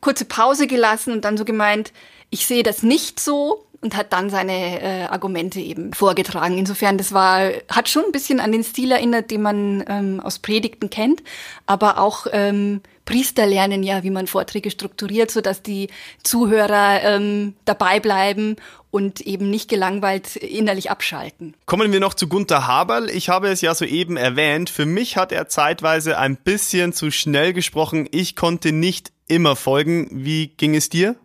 kurze 0.00 0.24
Pause 0.24 0.66
gelassen 0.66 1.12
und 1.12 1.24
dann 1.24 1.36
so 1.36 1.44
gemeint, 1.44 1.92
ich 2.30 2.46
sehe 2.46 2.62
das 2.62 2.82
nicht 2.82 3.20
so 3.20 3.66
und 3.80 3.96
hat 3.96 4.12
dann 4.12 4.30
seine 4.30 4.82
äh, 4.82 5.04
Argumente 5.04 5.60
eben 5.60 5.92
vorgetragen. 5.92 6.58
Insofern, 6.58 6.98
das 6.98 7.12
war, 7.12 7.50
hat 7.68 7.88
schon 7.88 8.04
ein 8.04 8.12
bisschen 8.12 8.40
an 8.40 8.52
den 8.52 8.62
Stil 8.62 8.92
erinnert, 8.92 9.30
den 9.30 9.42
man 9.42 9.84
ähm, 9.88 10.20
aus 10.20 10.38
Predigten 10.38 10.90
kennt, 10.90 11.22
aber 11.66 11.98
auch 11.98 12.26
ähm, 12.32 12.82
Priester 13.06 13.46
lernen 13.46 13.82
ja, 13.82 14.04
wie 14.04 14.10
man 14.10 14.26
Vorträge 14.26 14.70
strukturiert, 14.70 15.30
so 15.30 15.40
dass 15.40 15.62
die 15.62 15.88
Zuhörer 16.22 17.02
ähm, 17.02 17.54
dabei 17.64 17.98
bleiben 17.98 18.56
und 18.90 19.20
eben 19.22 19.50
nicht 19.50 19.68
gelangweilt 19.68 20.36
innerlich 20.36 20.90
abschalten. 20.90 21.54
Kommen 21.64 21.92
wir 21.92 22.00
noch 22.00 22.14
zu 22.14 22.28
Gunther 22.28 22.66
Haberl. 22.66 23.08
Ich 23.08 23.28
habe 23.28 23.48
es 23.48 23.62
ja 23.62 23.74
soeben 23.74 24.16
erwähnt. 24.16 24.68
Für 24.68 24.86
mich 24.86 25.16
hat 25.16 25.32
er 25.32 25.48
zeitweise 25.48 26.18
ein 26.18 26.36
bisschen 26.36 26.92
zu 26.92 27.10
schnell 27.10 27.52
gesprochen. 27.52 28.08
Ich 28.12 28.36
konnte 28.36 28.72
nicht 28.72 29.10
immer 29.26 29.56
folgen. 29.56 30.08
Wie 30.12 30.48
ging 30.48 30.76
es 30.76 30.88
dir? 30.88 31.16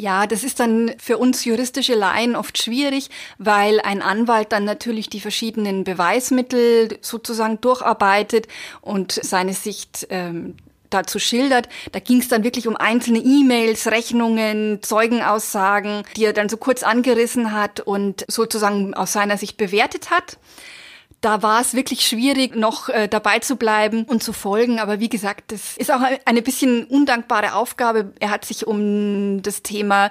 Ja, 0.00 0.28
das 0.28 0.44
ist 0.44 0.60
dann 0.60 0.92
für 0.98 1.18
uns 1.18 1.44
juristische 1.44 1.96
Laien 1.96 2.36
oft 2.36 2.56
schwierig, 2.62 3.10
weil 3.38 3.80
ein 3.80 4.00
Anwalt 4.00 4.52
dann 4.52 4.64
natürlich 4.64 5.10
die 5.10 5.20
verschiedenen 5.20 5.82
Beweismittel 5.82 6.98
sozusagen 7.00 7.60
durcharbeitet 7.60 8.46
und 8.80 9.10
seine 9.10 9.54
Sicht 9.54 10.06
ähm, 10.10 10.54
dazu 10.90 11.18
schildert. 11.18 11.68
Da 11.90 11.98
ging 11.98 12.20
es 12.20 12.28
dann 12.28 12.44
wirklich 12.44 12.68
um 12.68 12.76
einzelne 12.76 13.18
E-Mails, 13.18 13.88
Rechnungen, 13.88 14.80
Zeugenaussagen, 14.82 16.04
die 16.16 16.26
er 16.26 16.32
dann 16.32 16.48
so 16.48 16.58
kurz 16.58 16.84
angerissen 16.84 17.52
hat 17.52 17.80
und 17.80 18.24
sozusagen 18.28 18.94
aus 18.94 19.12
seiner 19.12 19.36
Sicht 19.36 19.56
bewertet 19.56 20.10
hat 20.10 20.38
da 21.20 21.42
war 21.42 21.60
es 21.60 21.74
wirklich 21.74 22.06
schwierig, 22.06 22.54
noch 22.54 22.88
äh, 22.88 23.08
dabei 23.08 23.40
zu 23.40 23.56
bleiben 23.56 24.04
und 24.04 24.22
zu 24.22 24.32
folgen. 24.32 24.78
Aber 24.78 25.00
wie 25.00 25.08
gesagt, 25.08 25.50
das 25.52 25.76
ist 25.76 25.90
auch 25.90 26.00
eine 26.24 26.42
bisschen 26.42 26.84
undankbare 26.84 27.54
Aufgabe. 27.54 28.12
Er 28.20 28.30
hat 28.30 28.44
sich 28.44 28.66
um 28.66 29.42
das 29.42 29.62
Thema 29.62 30.10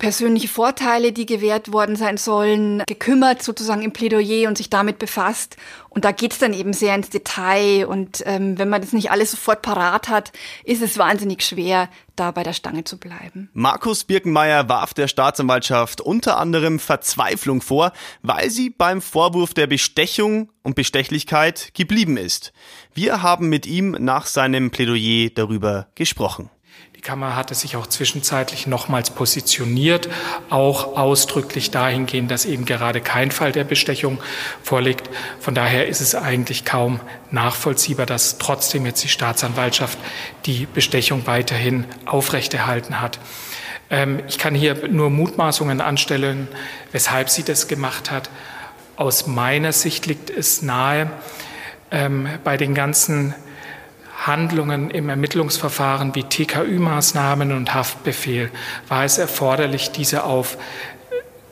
persönliche 0.00 0.48
Vorteile, 0.48 1.12
die 1.12 1.26
gewährt 1.26 1.72
worden 1.72 1.94
sein 1.94 2.16
sollen, 2.16 2.82
gekümmert 2.86 3.42
sozusagen 3.42 3.82
im 3.82 3.92
Plädoyer 3.92 4.48
und 4.48 4.58
sich 4.58 4.70
damit 4.70 4.98
befasst. 4.98 5.56
Und 5.90 6.04
da 6.04 6.10
geht's 6.10 6.38
dann 6.38 6.52
eben 6.52 6.72
sehr 6.72 6.94
ins 6.94 7.10
Detail. 7.10 7.86
Und 7.86 8.22
ähm, 8.26 8.58
wenn 8.58 8.68
man 8.68 8.80
das 8.80 8.92
nicht 8.92 9.10
alles 9.10 9.32
sofort 9.32 9.62
parat 9.62 10.08
hat, 10.08 10.32
ist 10.64 10.82
es 10.82 10.98
wahnsinnig 10.98 11.42
schwer, 11.42 11.88
da 12.16 12.30
bei 12.30 12.42
der 12.42 12.52
Stange 12.52 12.84
zu 12.84 12.98
bleiben. 12.98 13.50
Markus 13.52 14.04
Birkenmeier 14.04 14.68
warf 14.68 14.94
der 14.94 15.06
Staatsanwaltschaft 15.06 16.00
unter 16.00 16.38
anderem 16.38 16.78
Verzweiflung 16.78 17.60
vor, 17.60 17.92
weil 18.22 18.50
sie 18.50 18.70
beim 18.70 19.02
Vorwurf 19.02 19.54
der 19.54 19.66
Bestechung 19.66 20.50
und 20.62 20.74
Bestechlichkeit 20.74 21.70
geblieben 21.74 22.16
ist. 22.16 22.52
Wir 22.94 23.22
haben 23.22 23.48
mit 23.48 23.66
ihm 23.66 23.96
nach 23.98 24.26
seinem 24.26 24.70
Plädoyer 24.70 25.30
darüber 25.34 25.88
gesprochen. 25.94 26.50
Die 27.00 27.06
Kammer 27.06 27.34
hatte 27.34 27.54
sich 27.54 27.76
auch 27.76 27.86
zwischenzeitlich 27.86 28.66
nochmals 28.66 29.08
positioniert, 29.08 30.10
auch 30.50 30.98
ausdrücklich 30.98 31.70
dahingehend, 31.70 32.30
dass 32.30 32.44
eben 32.44 32.66
gerade 32.66 33.00
kein 33.00 33.30
Fall 33.30 33.52
der 33.52 33.64
Bestechung 33.64 34.18
vorliegt. 34.62 35.08
Von 35.38 35.54
daher 35.54 35.88
ist 35.88 36.02
es 36.02 36.14
eigentlich 36.14 36.66
kaum 36.66 37.00
nachvollziehbar, 37.30 38.04
dass 38.04 38.36
trotzdem 38.36 38.84
jetzt 38.84 39.02
die 39.02 39.08
Staatsanwaltschaft 39.08 39.98
die 40.44 40.66
Bestechung 40.66 41.26
weiterhin 41.26 41.86
aufrechterhalten 42.04 43.00
hat. 43.00 43.18
Ähm, 43.88 44.20
ich 44.28 44.36
kann 44.36 44.54
hier 44.54 44.86
nur 44.86 45.08
Mutmaßungen 45.08 45.80
anstellen, 45.80 46.48
weshalb 46.92 47.30
sie 47.30 47.44
das 47.44 47.66
gemacht 47.66 48.10
hat. 48.10 48.28
Aus 48.96 49.26
meiner 49.26 49.72
Sicht 49.72 50.04
liegt 50.04 50.28
es 50.28 50.60
nahe, 50.60 51.10
ähm, 51.90 52.28
bei 52.44 52.58
den 52.58 52.74
ganzen 52.74 53.34
Handlungen 54.26 54.90
im 54.90 55.08
Ermittlungsverfahren 55.08 56.14
wie 56.14 56.24
TKÜ-Maßnahmen 56.24 57.52
und 57.56 57.74
Haftbefehl 57.74 58.50
war 58.88 59.04
es 59.04 59.18
erforderlich, 59.18 59.92
diese 59.92 60.24
auf 60.24 60.58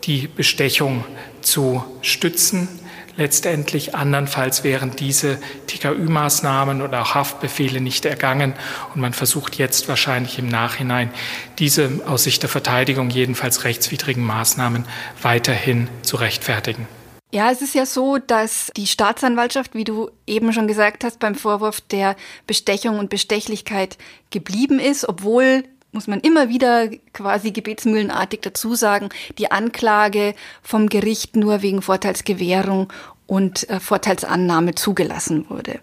die 0.05 0.29
Bestechung 0.29 1.05
zu 1.41 1.85
stützen. 2.03 2.69
Letztendlich 3.17 3.95
andernfalls 3.95 4.65
wären 4.65 4.95
diese 4.95 5.39
TKÜ-Maßnahmen 5.67 6.83
oder 6.83 7.03
auch 7.03 7.15
Haftbefehle 7.15 7.81
nicht 7.81 8.05
ergangen 8.05 8.53
und 8.95 9.01
man 9.01 9.13
versucht 9.13 9.57
jetzt 9.57 9.89
wahrscheinlich 9.89 10.39
im 10.39 10.49
Nachhinein 10.49 11.11
diese 11.59 11.91
aus 12.07 12.25
Sicht 12.25 12.43
der 12.43 12.51
Verteidigung 12.51 13.11
jedenfalls 13.11 13.65
rechtswidrigen 13.65 14.25
Maßnahmen 14.25 14.85
weiterhin 15.21 15.89
zu 16.03 16.17
rechtfertigen. 16.17 16.87
Ja, 17.31 17.51
es 17.51 17.61
ist 17.61 17.75
ja 17.75 17.85
so, 17.85 18.17
dass 18.17 18.73
die 18.77 18.87
Staatsanwaltschaft, 18.87 19.75
wie 19.75 19.85
du 19.85 20.11
eben 20.27 20.53
schon 20.53 20.67
gesagt 20.67 21.05
hast, 21.05 21.19
beim 21.19 21.35
Vorwurf 21.35 21.83
der 21.83 22.17
Bestechung 22.47 22.99
und 22.99 23.11
Bestechlichkeit 23.11 23.99
geblieben 24.31 24.79
ist, 24.79 25.07
obwohl 25.07 25.65
muss 25.93 26.07
man 26.07 26.21
immer 26.21 26.49
wieder 26.49 26.89
quasi 27.13 27.51
gebetsmühlenartig 27.51 28.41
dazu 28.41 28.75
sagen, 28.75 29.09
die 29.39 29.51
Anklage 29.51 30.35
vom 30.63 30.89
Gericht 30.89 31.37
nur 31.37 31.63
wegen 31.63 31.83
Vorteilsgewährung 31.83 32.93
und 33.27 33.69
äh, 33.69 33.81
Vorteilsannahme 33.81 34.75
zugelassen 34.75 35.49
wurde. 35.49 35.81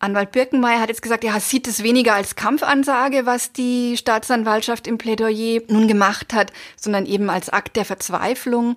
Anwalt 0.00 0.30
Birkenmeier 0.32 0.80
hat 0.80 0.88
jetzt 0.88 1.02
gesagt, 1.02 1.24
er 1.24 1.40
sieht 1.40 1.66
es 1.66 1.82
weniger 1.82 2.14
als 2.14 2.36
Kampfansage, 2.36 3.26
was 3.26 3.52
die 3.52 3.96
Staatsanwaltschaft 3.96 4.86
im 4.86 4.96
Plädoyer 4.96 5.60
nun 5.68 5.88
gemacht 5.88 6.32
hat, 6.34 6.52
sondern 6.76 7.04
eben 7.04 7.30
als 7.30 7.48
Akt 7.48 7.76
der 7.76 7.84
Verzweiflung, 7.84 8.76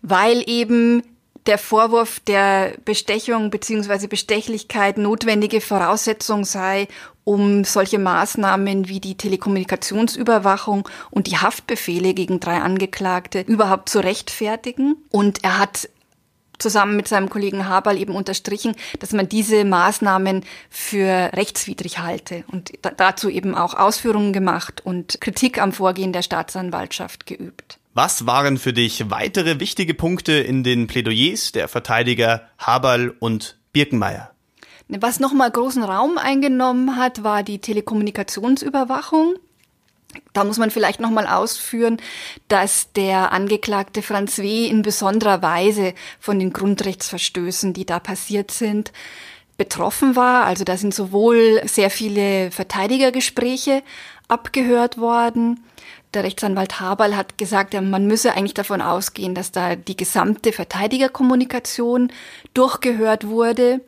weil 0.00 0.42
eben 0.48 1.02
der 1.46 1.58
Vorwurf 1.58 2.20
der 2.20 2.74
Bestechung 2.84 3.50
bzw. 3.50 4.06
Bestechlichkeit 4.06 4.96
notwendige 4.96 5.60
Voraussetzung 5.60 6.44
sei, 6.44 6.88
um 7.24 7.64
solche 7.64 7.98
Maßnahmen 7.98 8.88
wie 8.88 9.00
die 9.00 9.16
Telekommunikationsüberwachung 9.16 10.88
und 11.10 11.26
die 11.26 11.38
Haftbefehle 11.38 12.14
gegen 12.14 12.40
drei 12.40 12.58
Angeklagte 12.58 13.40
überhaupt 13.40 13.88
zu 13.88 14.00
rechtfertigen. 14.00 14.96
Und 15.10 15.44
er 15.44 15.58
hat 15.58 15.88
zusammen 16.62 16.96
mit 16.96 17.08
seinem 17.08 17.28
Kollegen 17.28 17.68
Haberl 17.68 17.98
eben 17.98 18.14
unterstrichen, 18.14 18.74
dass 19.00 19.12
man 19.12 19.28
diese 19.28 19.64
Maßnahmen 19.64 20.44
für 20.70 21.30
rechtswidrig 21.34 21.98
halte 21.98 22.44
und 22.50 22.72
dazu 22.96 23.28
eben 23.28 23.54
auch 23.54 23.74
Ausführungen 23.74 24.32
gemacht 24.32 24.80
und 24.84 25.20
Kritik 25.20 25.60
am 25.60 25.72
Vorgehen 25.72 26.12
der 26.12 26.22
Staatsanwaltschaft 26.22 27.26
geübt. 27.26 27.78
Was 27.94 28.26
waren 28.26 28.56
für 28.56 28.72
dich 28.72 29.10
weitere 29.10 29.60
wichtige 29.60 29.92
Punkte 29.92 30.32
in 30.32 30.64
den 30.64 30.86
Plädoyers 30.86 31.52
der 31.52 31.68
Verteidiger 31.68 32.48
Haberl 32.56 33.14
und 33.18 33.58
Birkenmeier? 33.74 34.30
Was 34.88 35.20
nochmal 35.20 35.50
großen 35.50 35.82
Raum 35.82 36.18
eingenommen 36.18 36.96
hat, 36.96 37.22
war 37.22 37.42
die 37.42 37.58
Telekommunikationsüberwachung. 37.58 39.34
Da 40.32 40.44
muss 40.44 40.58
man 40.58 40.70
vielleicht 40.70 41.00
nochmal 41.00 41.26
ausführen, 41.26 41.98
dass 42.48 42.92
der 42.92 43.32
Angeklagte 43.32 44.02
Franz 44.02 44.38
W. 44.38 44.66
in 44.66 44.82
besonderer 44.82 45.42
Weise 45.42 45.94
von 46.20 46.38
den 46.38 46.52
Grundrechtsverstößen, 46.52 47.72
die 47.72 47.86
da 47.86 47.98
passiert 47.98 48.50
sind, 48.50 48.92
betroffen 49.56 50.16
war. 50.16 50.44
Also 50.44 50.64
da 50.64 50.76
sind 50.76 50.94
sowohl 50.94 51.62
sehr 51.66 51.90
viele 51.90 52.50
Verteidigergespräche 52.50 53.82
abgehört 54.28 54.98
worden. 54.98 55.64
Der 56.14 56.24
Rechtsanwalt 56.24 56.80
Haberl 56.80 57.16
hat 57.16 57.38
gesagt, 57.38 57.74
man 57.74 58.06
müsse 58.06 58.32
eigentlich 58.34 58.54
davon 58.54 58.82
ausgehen, 58.82 59.34
dass 59.34 59.50
da 59.50 59.76
die 59.76 59.96
gesamte 59.96 60.52
Verteidigerkommunikation 60.52 62.12
durchgehört 62.54 63.28
wurde. 63.28 63.80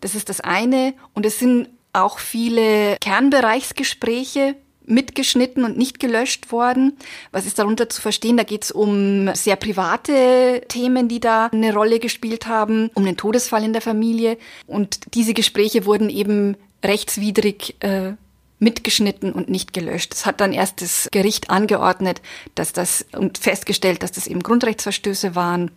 Das 0.00 0.14
ist 0.14 0.28
das 0.28 0.40
eine. 0.40 0.94
Und 1.14 1.26
es 1.26 1.38
sind 1.38 1.68
auch 1.92 2.18
viele 2.18 2.96
Kernbereichsgespräche 3.00 4.56
mitgeschnitten 4.86 5.64
und 5.64 5.76
nicht 5.78 6.00
gelöscht 6.00 6.52
worden. 6.52 6.96
Was 7.32 7.46
ist 7.46 7.58
darunter 7.58 7.88
zu 7.88 8.00
verstehen? 8.00 8.36
Da 8.36 8.42
geht 8.42 8.64
es 8.64 8.70
um 8.70 9.34
sehr 9.34 9.56
private 9.56 10.62
Themen, 10.68 11.08
die 11.08 11.20
da 11.20 11.46
eine 11.46 11.72
Rolle 11.72 11.98
gespielt 11.98 12.46
haben, 12.46 12.90
um 12.94 13.04
den 13.04 13.16
Todesfall 13.16 13.64
in 13.64 13.72
der 13.72 13.82
Familie. 13.82 14.36
Und 14.66 15.14
diese 15.14 15.34
Gespräche 15.34 15.86
wurden 15.86 16.10
eben 16.10 16.56
rechtswidrig 16.84 17.76
äh, 17.80 18.12
mitgeschnitten 18.58 19.32
und 19.32 19.48
nicht 19.48 19.72
gelöscht. 19.72 20.14
Es 20.14 20.26
hat 20.26 20.40
dann 20.40 20.52
erst 20.52 20.82
das 20.82 21.08
Gericht 21.10 21.50
angeordnet, 21.50 22.20
dass 22.54 22.72
das 22.72 23.06
und 23.12 23.38
festgestellt, 23.38 24.02
dass 24.02 24.12
das 24.12 24.26
eben 24.26 24.42
Grundrechtsverstöße 24.42 25.34
waren 25.34 25.70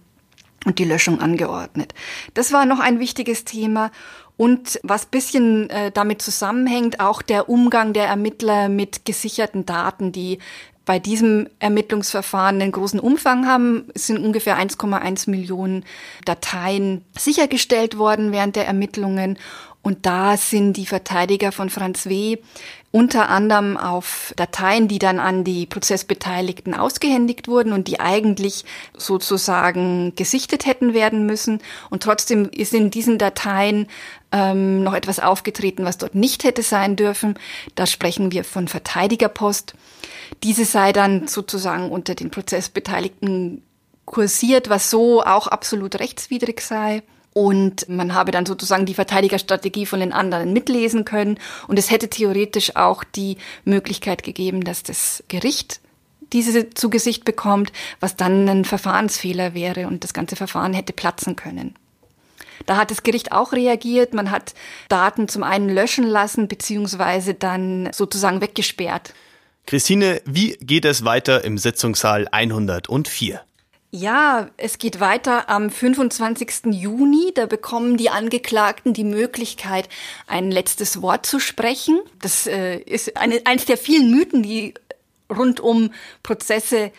und 0.66 0.80
die 0.80 0.86
Löschung 0.86 1.20
angeordnet. 1.20 1.94
Das 2.34 2.52
war 2.52 2.66
noch 2.66 2.80
ein 2.80 3.00
wichtiges 3.00 3.46
Thema. 3.46 3.92
Und 4.36 4.80
was 4.84 5.06
bisschen 5.06 5.70
äh, 5.70 5.92
damit 5.92 6.22
zusammenhängt, 6.22 7.00
auch 7.00 7.22
der 7.22 7.50
Umgang 7.50 7.94
der 7.94 8.08
Ermittler 8.08 8.68
mit 8.68 9.06
gesicherten 9.06 9.66
Daten, 9.66 10.12
die 10.12 10.40
bei 10.86 11.00
diesem 11.00 11.48
Ermittlungsverfahren 11.60 12.62
einen 12.62 12.72
großen 12.72 13.00
Umfang 13.00 13.48
haben. 13.48 13.90
Es 13.94 14.08
sind 14.08 14.18
ungefähr 14.18 14.58
1,1 14.58 15.30
Millionen 15.30 15.86
Dateien 16.25 17.06
sichergestellt 17.18 17.98
worden 17.98 18.32
während 18.32 18.56
der 18.56 18.68
Ermittlungen. 18.68 19.38
Und 19.84 20.06
da 20.06 20.38
sind 20.38 20.74
die 20.78 20.86
Verteidiger 20.86 21.52
von 21.52 21.70
Franz 21.70 22.06
W. 22.06 22.38
unter 22.92 23.28
anderem 23.28 23.75
auf 23.75 24.34
Dateien, 24.38 24.88
die 24.88 24.98
dann 24.98 25.20
an 25.20 25.44
die 25.44 25.66
Prozessbeteiligten 25.66 26.74
ausgehändigt 26.74 27.50
wurden 27.50 27.74
und 27.74 27.90
die 27.90 28.00
eigentlich 28.00 28.63
sozusagen 28.96 30.13
gesichtet 30.16 30.66
hätten 30.66 30.94
werden 30.94 31.25
müssen. 31.25 31.60
Und 31.90 32.02
trotzdem 32.02 32.50
ist 32.50 32.74
in 32.74 32.92
diesen 32.92 33.18
Dateien 33.18 33.88
ähm, 34.32 34.84
noch 34.84 34.94
etwas 34.94 35.20
aufgetreten, 35.20 35.84
was 35.84 35.98
dort 35.98 36.16
nicht 36.16 36.46
hätte 36.46 36.63
sein 36.63 36.96
dürfen. 36.96 37.36
Da 37.75 37.86
sprechen 37.86 38.32
wir 38.32 38.46
von 38.46 38.70
Verteidigerpost. 38.70 39.74
Diese 40.44 40.63
sei 40.63 40.94
dann 40.94 41.28
sozusagen 41.28 41.92
unter 41.92 42.16
den 42.16 42.32
Prozessbeteiligten 42.32 43.62
kursiert, 44.06 44.70
was 44.70 44.90
so 44.90 45.24
auch 45.24 45.48
absolut 45.48 46.00
rechtswidrig 46.00 46.62
sei 46.62 47.04
und 47.34 47.90
man 47.90 48.13
habe 48.13 48.32
dann 48.32 48.46
sozusagen 48.46 48.86
die 48.86 48.94
Verteidigerstrategie 48.94 49.86
von 49.86 50.00
den 50.00 50.13
anderen 50.13 50.54
mitlesen 50.54 51.06
können 51.06 51.40
und 51.68 51.78
es 51.80 51.92
hätte 51.92 52.10
theoretisch 52.10 52.75
auch 52.75 53.04
die 53.04 53.38
Möglichkeit 53.66 54.24
gegeben, 54.24 54.63
dass 54.63 54.84
das 54.84 55.24
Gericht 55.28 55.82
diese 56.32 56.72
zu 56.72 56.90
Gesicht 56.90 57.25
bekommt, 57.25 57.72
was 58.00 58.16
dann 58.16 58.48
ein 58.50 58.66
Verfahrensfehler 58.66 59.54
wäre 59.54 59.88
und 59.88 60.04
das 60.04 60.13
ganze 60.13 60.36
Verfahren 60.36 60.74
hätte 60.74 60.94
platzen 60.94 61.36
können. 61.36 61.75
Da 62.66 62.78
hat 62.78 62.92
das 62.92 63.04
Gericht 63.04 63.32
auch 63.32 63.52
reagiert. 63.52 64.13
Man 64.13 64.32
hat 64.32 64.54
Daten 64.88 65.28
zum 65.28 65.44
einen 65.44 65.70
löschen 65.70 66.06
lassen, 66.06 66.48
beziehungsweise 66.48 67.34
dann 67.34 67.90
sozusagen 67.92 68.42
weggesperrt. 68.42 69.13
Christine, 69.66 70.22
wie 70.25 70.58
geht 70.62 70.86
es 70.86 71.06
weiter 71.06 71.44
im 71.44 71.58
Sitzungssaal 71.58 72.28
104? 72.32 73.42
Ja, 73.96 74.50
es 74.58 74.80
geht 74.80 75.00
weiter 75.00 75.52
am 75.52 75.70
25. 75.70 76.74
Juni. 76.74 77.32
Da 77.36 77.46
bekommen 77.46 77.96
die 77.96 78.10
Angeklagten 78.10 78.96
die 78.96 79.04
Möglichkeit, 79.04 79.88
ein 80.26 80.50
letztes 80.50 81.04
Wort 81.04 81.28
zu 81.28 81.40
sprechen. 81.40 82.00
Das 82.20 82.48
äh, 82.48 82.78
ist 82.78 83.16
eine, 83.18 83.42
eines 83.46 83.66
der 83.66 83.78
vielen 83.78 84.10
Mythen, 84.10 84.42
die 84.42 84.74
rund 85.30 85.60
um 85.60 85.94
Prozesse 86.24 86.92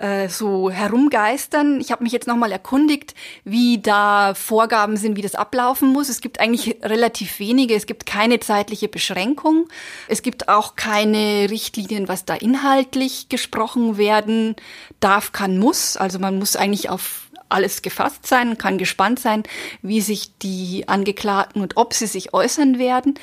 äh, 0.00 0.28
so 0.28 0.70
herumgeistern. 0.70 1.80
Ich 1.80 1.92
habe 1.92 2.02
mich 2.02 2.12
jetzt 2.12 2.26
nochmal 2.26 2.52
erkundigt, 2.52 3.14
wie 3.44 3.78
da 3.78 4.34
Vorgaben 4.34 4.96
sind, 4.96 5.16
wie 5.16 5.22
das 5.22 5.34
ablaufen 5.34 5.92
muss. 5.92 6.08
Es 6.08 6.20
gibt 6.20 6.40
eigentlich 6.40 6.78
relativ 6.82 7.38
wenige. 7.38 7.74
Es 7.74 7.86
gibt 7.86 8.06
keine 8.06 8.40
zeitliche 8.40 8.88
Beschränkung. 8.88 9.68
Es 10.08 10.22
gibt 10.22 10.48
auch 10.48 10.74
keine 10.74 11.50
Richtlinien, 11.50 12.08
was 12.08 12.24
da 12.24 12.34
inhaltlich 12.34 13.28
gesprochen 13.28 13.98
werden 13.98 14.56
darf, 15.00 15.32
kann, 15.32 15.58
muss. 15.58 15.96
Also 15.96 16.18
man 16.18 16.38
muss 16.38 16.56
eigentlich 16.56 16.88
auf 16.88 17.28
alles 17.50 17.82
gefasst 17.82 18.26
sein, 18.26 18.56
kann 18.56 18.78
gespannt 18.78 19.18
sein, 19.18 19.42
wie 19.82 20.00
sich 20.00 20.38
die 20.38 20.84
Angeklagten 20.86 21.60
und 21.60 21.76
ob 21.76 21.92
sie 21.92 22.06
sich 22.06 22.32
äußern 22.32 22.78
werden. 22.78 23.18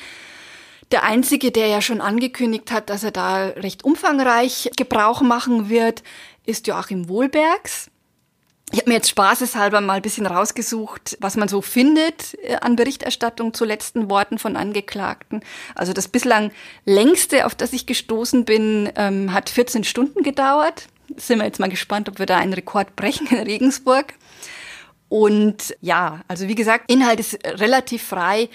Der 0.90 1.02
einzige, 1.02 1.50
der 1.50 1.66
ja 1.66 1.82
schon 1.82 2.00
angekündigt 2.00 2.70
hat, 2.70 2.88
dass 2.88 3.04
er 3.04 3.10
da 3.10 3.48
recht 3.48 3.84
umfangreich 3.84 4.70
Gebrauch 4.76 5.20
machen 5.20 5.68
wird, 5.68 6.02
ist 6.48 6.66
Joachim 6.66 7.08
Wohlbergs. 7.08 7.90
Ich 8.70 8.80
habe 8.80 8.90
mir 8.90 8.96
jetzt 8.96 9.08
spaßeshalber 9.08 9.80
mal 9.80 9.94
ein 9.94 10.02
bisschen 10.02 10.26
rausgesucht, 10.26 11.16
was 11.20 11.36
man 11.36 11.48
so 11.48 11.62
findet 11.62 12.36
äh, 12.42 12.56
an 12.56 12.76
Berichterstattung 12.76 13.54
zu 13.54 13.64
letzten 13.64 14.10
Worten 14.10 14.38
von 14.38 14.56
Angeklagten. 14.56 15.42
Also 15.74 15.92
das 15.92 16.08
bislang 16.08 16.50
längste, 16.84 17.46
auf 17.46 17.54
das 17.54 17.72
ich 17.72 17.86
gestoßen 17.86 18.44
bin, 18.44 18.90
ähm, 18.96 19.32
hat 19.32 19.48
14 19.48 19.84
Stunden 19.84 20.22
gedauert. 20.22 20.88
Sind 21.16 21.38
wir 21.38 21.46
jetzt 21.46 21.60
mal 21.60 21.70
gespannt, 21.70 22.08
ob 22.08 22.18
wir 22.18 22.26
da 22.26 22.38
einen 22.38 22.52
Rekord 22.52 22.96
brechen 22.96 23.26
in 23.28 23.38
Regensburg. 23.38 24.14
Und 25.08 25.74
ja, 25.80 26.20
also 26.28 26.48
wie 26.48 26.54
gesagt, 26.54 26.90
Inhalt 26.90 27.20
ist 27.20 27.38
relativ 27.44 28.02
frei. 28.02 28.50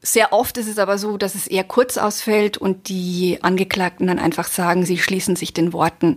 Sehr 0.00 0.32
oft 0.32 0.58
ist 0.58 0.68
es 0.68 0.78
aber 0.78 0.98
so, 0.98 1.16
dass 1.16 1.34
es 1.34 1.46
eher 1.46 1.64
kurz 1.64 1.96
ausfällt 1.96 2.58
und 2.58 2.88
die 2.88 3.38
Angeklagten 3.40 4.06
dann 4.06 4.18
einfach 4.18 4.48
sagen, 4.48 4.84
sie 4.84 4.98
schließen 4.98 5.36
sich 5.36 5.54
den 5.54 5.72
Worten 5.72 6.16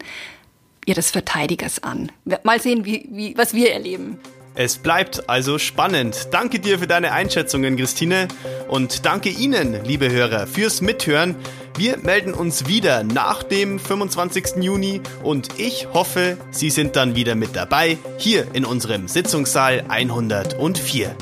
ihres 0.85 1.11
Verteidigers 1.11 1.83
an. 1.83 2.11
Mal 2.43 2.61
sehen, 2.61 2.85
wie, 2.85 3.07
wie, 3.11 3.38
was 3.38 3.53
wir 3.53 3.71
erleben. 3.71 4.19
Es 4.53 4.77
bleibt 4.77 5.29
also 5.29 5.57
spannend. 5.57 6.27
Danke 6.31 6.59
dir 6.59 6.79
für 6.79 6.88
deine 6.88 7.13
Einschätzungen, 7.13 7.77
Christine. 7.77 8.27
Und 8.67 9.05
danke 9.05 9.29
Ihnen, 9.29 9.83
liebe 9.85 10.11
Hörer, 10.11 10.45
fürs 10.45 10.81
Mithören. 10.81 11.35
Wir 11.77 11.97
melden 11.97 12.33
uns 12.33 12.67
wieder 12.67 13.03
nach 13.03 13.43
dem 13.43 13.79
25. 13.79 14.57
Juni 14.61 15.00
und 15.23 15.57
ich 15.57 15.88
hoffe, 15.93 16.38
Sie 16.51 16.69
sind 16.69 16.97
dann 16.97 17.15
wieder 17.15 17.35
mit 17.35 17.55
dabei, 17.55 17.97
hier 18.17 18.45
in 18.53 18.65
unserem 18.65 19.07
Sitzungssaal 19.07 19.85
104. 19.88 21.15